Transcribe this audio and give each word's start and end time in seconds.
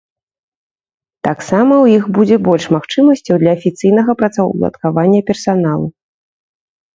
Таксама 1.27 1.73
ў 1.83 1.99
іх 1.99 2.07
будзе 2.15 2.37
больш 2.47 2.65
магчымасцяў 2.77 3.35
для 3.45 3.51
афіцыйнага 3.59 4.11
працаўладкавання 4.23 5.19
персаналу. 5.29 5.87